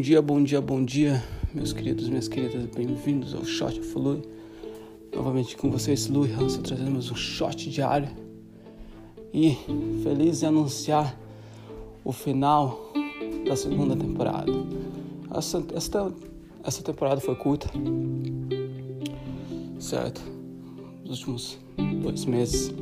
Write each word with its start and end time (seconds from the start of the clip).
Bom 0.00 0.02
dia, 0.02 0.22
bom 0.22 0.42
dia, 0.42 0.60
bom 0.62 0.82
dia, 0.82 1.22
meus 1.52 1.74
queridos, 1.74 2.08
minhas 2.08 2.26
queridas, 2.26 2.64
bem-vindos 2.74 3.34
ao 3.34 3.44
Shot 3.44 3.78
of. 3.78 4.22
Novamente 5.14 5.58
com 5.58 5.70
vocês, 5.70 6.06
Lui 6.06 6.32
Hansen, 6.32 6.62
trazendo 6.62 6.90
mais 6.92 7.10
um 7.10 7.14
shot 7.14 7.68
diário. 7.68 8.08
E 9.30 9.58
feliz 10.02 10.42
em 10.42 10.46
anunciar 10.46 11.14
o 12.02 12.12
final 12.12 12.94
da 13.46 13.54
segunda 13.54 13.94
temporada. 13.94 14.50
Essa, 15.36 15.62
essa, 15.74 16.10
essa 16.64 16.82
temporada 16.82 17.20
foi 17.20 17.34
curta, 17.34 17.68
certo? 19.78 20.22
Nos 21.04 21.18
últimos 21.18 21.58
dois 22.02 22.24
meses. 22.24 22.72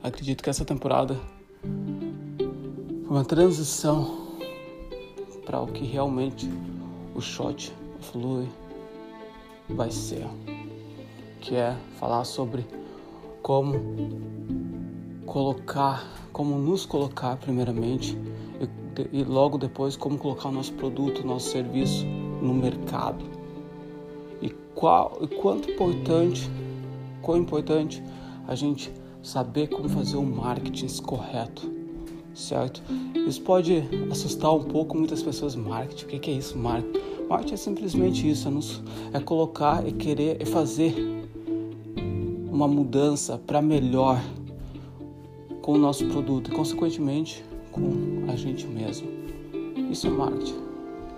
Acredito 0.00 0.44
que 0.44 0.48
essa 0.48 0.64
temporada 0.64 1.20
foi 1.60 3.10
uma 3.10 3.24
transição 3.24 4.21
para 5.44 5.60
o 5.60 5.66
que 5.66 5.84
realmente 5.84 6.48
o 7.14 7.20
shot 7.20 7.72
flui 8.00 8.48
vai 9.68 9.90
ser, 9.90 10.26
que 11.40 11.56
é 11.56 11.76
falar 11.98 12.24
sobre 12.24 12.66
como 13.42 13.74
colocar, 15.26 16.04
como 16.32 16.58
nos 16.58 16.86
colocar 16.86 17.36
primeiramente 17.36 18.16
e, 18.60 19.20
e 19.20 19.24
logo 19.24 19.58
depois 19.58 19.96
como 19.96 20.18
colocar 20.18 20.48
o 20.48 20.52
nosso 20.52 20.72
produto, 20.74 21.26
nosso 21.26 21.50
serviço 21.50 22.04
no 22.06 22.54
mercado. 22.54 23.24
E 24.40 24.50
qual 24.74 25.18
e 25.20 25.26
quanto 25.26 25.70
importante, 25.70 26.48
quão 27.20 27.38
importante 27.38 28.02
a 28.46 28.54
gente 28.54 28.92
saber 29.22 29.68
como 29.68 29.88
fazer 29.88 30.16
o 30.16 30.22
marketing 30.22 30.88
correto 31.02 31.81
certo? 32.34 32.82
Isso 33.26 33.40
pode 33.42 33.84
assustar 34.10 34.54
um 34.54 34.64
pouco 34.64 34.96
muitas 34.96 35.22
pessoas. 35.22 35.54
Marketing, 35.54 36.04
o 36.04 36.20
que 36.20 36.30
é 36.30 36.34
isso, 36.34 36.58
marketing? 36.58 37.00
Marketing 37.28 37.54
é 37.54 37.56
simplesmente 37.56 38.30
isso, 38.30 38.48
é, 38.48 38.50
nos, 38.50 38.82
é 39.12 39.20
colocar, 39.20 39.86
é 39.86 39.90
querer, 39.90 40.36
é 40.40 40.44
fazer 40.44 40.94
uma 42.50 42.68
mudança 42.68 43.38
para 43.38 43.62
melhor 43.62 44.22
com 45.62 45.72
o 45.72 45.78
nosso 45.78 46.06
produto 46.06 46.50
e, 46.50 46.54
consequentemente, 46.54 47.44
com 47.70 48.24
a 48.30 48.36
gente 48.36 48.66
mesmo. 48.66 49.08
Isso 49.90 50.06
é 50.06 50.10
marketing. 50.10 50.56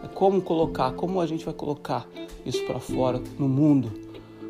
É 0.03 0.09
como 0.09 0.41
colocar, 0.41 0.93
como 0.93 1.21
a 1.21 1.27
gente 1.27 1.45
vai 1.45 1.55
colocar 1.55 2.07
isso 2.45 2.65
para 2.67 2.79
fora 2.79 3.21
no 3.39 3.49
mundo. 3.49 3.91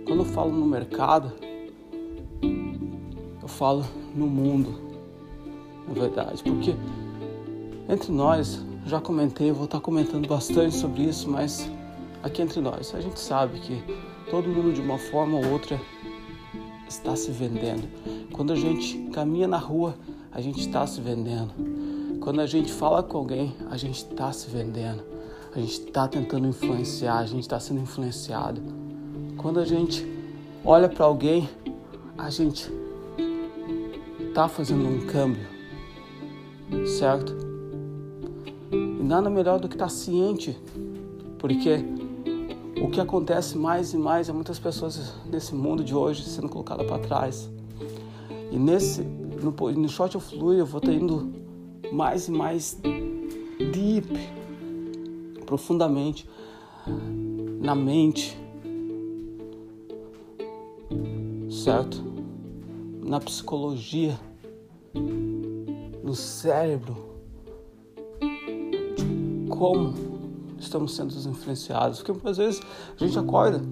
Quando 0.05 0.21
eu 0.21 0.25
falo 0.27 0.53
no 0.53 0.67
mercado, 0.67 1.33
eu 3.41 3.49
falo 3.49 3.85
no 4.15 4.27
mundo 4.27 4.84
na 5.87 5.95
verdade, 5.95 6.43
porque 6.43 6.75
entre 7.89 8.13
nós, 8.13 8.61
já 8.87 9.01
comentei, 9.01 9.53
vou 9.53 9.67
estar 9.67 9.81
comentando 9.81 10.27
bastante 10.27 10.75
sobre 10.75 11.03
isso, 11.03 11.31
mas 11.31 11.71
aqui 12.23 12.43
entre 12.43 12.61
nós, 12.61 12.95
a 12.95 13.01
gente 13.01 13.21
sabe 13.21 13.59
que 13.61 13.83
todo 14.31 14.49
mundo 14.49 14.73
de 14.73 14.81
uma 14.81 14.99
forma 14.99 15.37
ou 15.39 15.47
outra 15.53 15.81
está 16.89 17.15
se 17.15 17.31
vendendo. 17.31 17.87
Quando 18.33 18.53
a 18.53 18.57
gente 18.57 18.99
caminha 19.13 19.47
na 19.47 19.59
rua, 19.59 19.95
a 20.33 20.41
gente 20.41 20.61
está 20.61 20.87
se 20.87 21.01
vendendo. 21.01 21.53
Quando 22.21 22.41
a 22.41 22.47
gente 22.47 22.73
fala 22.73 23.03
com 23.03 23.19
alguém, 23.19 23.55
a 23.71 23.77
gente 23.77 23.99
está 23.99 24.33
se 24.33 24.51
vendendo. 24.51 25.03
A 25.55 25.61
gente 25.61 25.73
está 25.73 26.09
tentando 26.09 26.49
influenciar, 26.49 27.19
a 27.19 27.27
gente 27.27 27.43
está 27.43 27.61
sendo 27.61 27.81
influenciado. 27.81 28.61
Quando 29.37 29.61
a 29.61 29.65
gente 29.65 30.07
olha 30.65 30.89
para 30.89 31.05
alguém, 31.05 31.49
a 32.19 32.31
gente 32.31 32.71
está 34.21 34.49
fazendo 34.49 34.89
um 34.89 35.07
câmbio 35.07 35.54
certo? 36.87 37.35
E 38.71 39.03
nada 39.03 39.31
melhor 39.31 39.59
do 39.59 39.69
que 39.69 39.75
estar 39.75 39.89
ciente, 39.89 40.59
porque 41.39 41.85
o 42.83 42.91
que 42.91 43.01
acontece 43.01 43.57
mais 43.57 43.93
e 43.93 43.97
mais 43.97 44.29
é 44.29 44.33
muitas 44.33 44.59
pessoas 44.59 45.15
nesse 45.31 45.55
mundo 45.55 45.85
de 45.85 45.95
hoje 45.95 46.25
sendo 46.25 46.49
colocadas 46.49 46.87
para 46.87 46.99
trás. 46.99 47.51
E 48.51 48.59
nesse 48.59 49.03
no, 49.03 49.73
no 49.73 49.89
Short 49.89 50.17
of 50.17 50.29
Fluid 50.29 50.61
eu 50.61 50.67
vou 50.67 50.79
estar 50.79 50.93
indo 50.93 51.33
mais 51.93 52.29
e 52.29 52.31
mais 52.31 52.79
deep, 53.73 54.09
profundamente 55.47 56.29
na 57.61 57.75
mente, 57.75 58.39
certo? 61.51 62.03
Na 63.03 63.21
psicologia 63.21 64.19
no 66.05 66.15
cérebro 66.15 67.15
de 68.21 69.49
como 69.49 69.95
estamos 70.59 70.95
sendo 70.95 71.15
influenciados. 71.29 72.03
Porque 72.03 72.29
às 72.29 72.37
vezes 72.37 72.61
a 72.95 73.05
gente 73.05 73.19
acorda, 73.19 73.63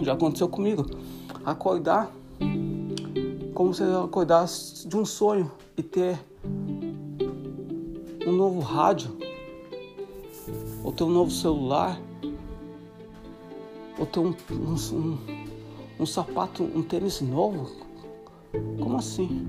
já 0.00 0.12
aconteceu 0.12 0.48
comigo, 0.48 0.84
acordar 1.44 2.12
como 3.54 3.72
se 3.72 3.82
acordasse 3.82 4.86
de 4.86 4.96
um 4.96 5.04
sonho 5.04 5.50
e 5.76 5.82
ter 5.82 6.20
um 8.26 8.32
novo 8.32 8.60
rádio, 8.60 9.16
ou 10.84 10.92
ter 10.92 11.04
um 11.04 11.10
novo 11.10 11.30
celular, 11.30 11.98
ou 13.98 14.04
ter 14.04 14.20
um, 14.20 14.34
um, 14.50 14.94
um, 14.94 15.18
um 16.00 16.06
sapato, 16.06 16.62
um 16.62 16.82
tênis 16.82 17.22
novo. 17.22 17.70
Como 18.78 18.98
assim? 18.98 19.48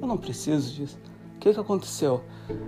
Eu 0.00 0.06
não 0.06 0.16
preciso 0.16 0.74
disso 0.74 1.11
que, 1.42 1.52
que 1.52 1.58
aconteceu? 1.58 2.20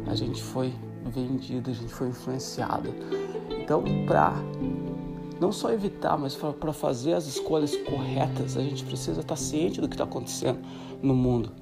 A 0.05 0.17
gente 0.17 0.43
foi 0.43 0.75
vendido, 1.05 1.71
a 1.71 1.73
gente 1.73 1.95
foi 1.95 2.09
influenciado. 2.09 2.93
Então, 3.63 3.85
para 4.05 4.35
não 5.41 5.53
só 5.53 5.71
evitar, 5.71 6.19
mas 6.19 6.35
para 6.35 6.73
fazer 6.73 7.13
as 7.13 7.27
escolhas 7.27 7.77
corretas, 7.77 8.57
a 8.57 8.61
gente 8.61 8.85
precisa 8.85 9.21
estar 9.21 9.37
ciente 9.37 9.81
do 9.81 9.89
que 9.89 9.95
está 9.95 10.03
acontecendo 10.03 10.59
no 11.01 11.15
mundo. 11.15 11.53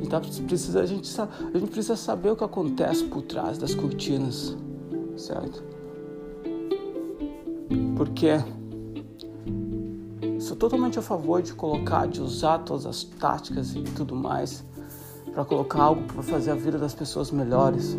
Então, 0.00 0.20
precisa, 0.46 0.82
a, 0.82 0.86
gente, 0.86 1.10
a 1.20 1.58
gente 1.58 1.70
precisa 1.70 1.96
saber 1.96 2.30
o 2.30 2.36
que 2.36 2.44
acontece 2.44 3.02
por 3.04 3.22
trás 3.22 3.58
das 3.58 3.74
cortinas, 3.74 4.56
certo? 5.16 5.64
Porque 7.96 8.38
sou 10.38 10.56
totalmente 10.56 10.96
a 10.96 11.02
favor 11.02 11.42
de 11.42 11.52
colocar, 11.54 12.06
de 12.06 12.20
usar 12.20 12.58
todas 12.58 12.86
as 12.86 13.02
táticas 13.02 13.74
e 13.74 13.82
tudo 13.82 14.14
mais 14.14 14.64
para 15.36 15.44
colocar 15.44 15.82
algo 15.82 16.02
para 16.04 16.22
fazer 16.22 16.52
a 16.52 16.54
vida 16.54 16.78
das 16.78 16.94
pessoas 16.94 17.30
melhores, 17.30 17.94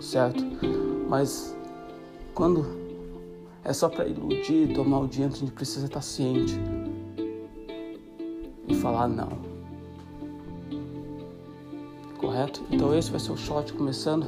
certo? 0.00 0.44
Mas 1.08 1.56
quando 2.34 2.66
é 3.62 3.72
só 3.72 3.88
para 3.88 4.04
iludir, 4.04 4.74
tomar 4.74 4.98
o 4.98 5.06
dinheiro, 5.06 5.32
a 5.32 5.36
gente 5.36 5.52
precisa 5.52 5.86
estar 5.86 6.00
ciente 6.00 6.58
e 8.66 8.74
falar 8.74 9.06
não. 9.06 9.28
Correto? 12.16 12.64
Então 12.68 12.92
esse 12.98 13.12
vai 13.12 13.20
ser 13.20 13.30
o 13.30 13.36
shot 13.36 13.72
começando 13.74 14.26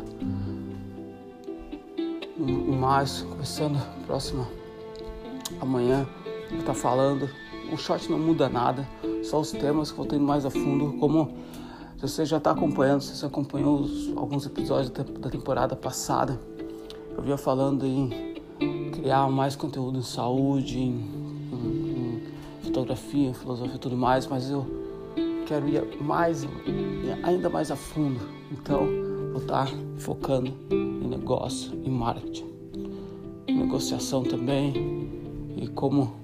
em 2.38 2.76
março, 2.76 3.26
começando 3.26 3.76
próxima 4.06 4.46
amanhã, 5.60 6.06
estar 6.56 6.74
falando. 6.74 7.28
O 7.72 7.76
shot 7.76 8.08
não 8.08 8.18
muda 8.20 8.48
nada, 8.48 8.88
só 9.24 9.40
os 9.40 9.50
temas 9.50 9.90
que 9.90 9.94
eu 9.94 10.04
vou 10.04 10.06
tendo 10.06 10.24
mais 10.24 10.46
a 10.46 10.50
fundo, 10.50 10.96
como 11.00 11.50
se 12.00 12.08
você 12.08 12.24
já 12.24 12.38
está 12.38 12.52
acompanhando, 12.52 13.02
se 13.02 13.14
você 13.14 13.26
acompanhou 13.26 13.80
os, 13.80 14.16
alguns 14.16 14.46
episódios 14.46 14.88
da 14.88 15.28
temporada 15.28 15.76
passada, 15.76 16.40
eu 17.14 17.22
vinha 17.22 17.36
falando 17.36 17.84
em 17.84 18.40
criar 18.90 19.28
mais 19.28 19.54
conteúdo 19.54 19.98
em 19.98 20.02
saúde, 20.02 20.78
em, 20.78 20.92
em, 21.52 22.22
em 22.62 22.64
fotografia, 22.64 23.28
em 23.28 23.34
filosofia 23.34 23.74
e 23.74 23.78
tudo 23.78 23.98
mais, 23.98 24.26
mas 24.26 24.50
eu 24.50 24.66
quero 25.44 25.68
ir 25.68 26.02
mais, 26.02 26.48
ainda 27.22 27.50
mais 27.50 27.70
a 27.70 27.76
fundo. 27.76 28.18
Então, 28.50 28.86
vou 29.32 29.42
estar 29.42 29.66
tá 29.66 29.72
focando 29.98 30.50
em 30.70 31.06
negócio, 31.06 31.74
em 31.84 31.90
marketing, 31.90 32.46
negociação 33.46 34.22
também 34.22 34.72
e 35.54 35.68
como 35.68 36.14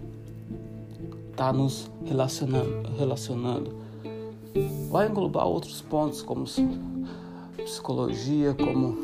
tá 1.36 1.52
nos 1.52 1.90
relacionando, 2.06 2.88
relacionando 2.96 3.85
vai 4.90 5.08
englobar 5.08 5.46
outros 5.46 5.80
pontos 5.82 6.22
como 6.22 6.44
psicologia, 7.64 8.54
como 8.54 8.96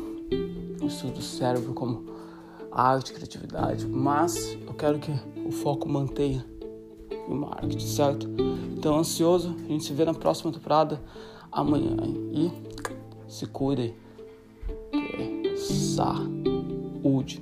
estudo 0.85 1.13
do 1.13 1.21
cérebro, 1.21 1.73
como 1.73 2.05
arte, 2.71 3.13
criatividade, 3.13 3.85
mas 3.85 4.57
eu 4.65 4.73
quero 4.73 4.99
que 4.99 5.11
o 5.45 5.51
foco 5.51 5.87
mantenha 5.87 6.45
o 7.27 7.33
marketing, 7.33 7.87
certo? 7.87 8.29
Então, 8.77 8.97
ansioso, 8.97 9.55
a 9.65 9.67
gente 9.67 9.83
se 9.83 9.93
vê 9.93 10.03
na 10.03 10.13
próxima 10.13 10.51
temporada 10.51 11.01
amanhã 11.51 11.95
e 12.31 12.51
se 13.27 13.45
cuidem. 13.45 13.95
Saúde. 15.55 17.41